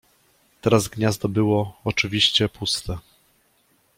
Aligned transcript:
Teraz 0.61 0.87
gniazdo 0.89 1.29
było, 1.29 1.79
oczywiście, 1.83 2.49
puste. 2.49 2.97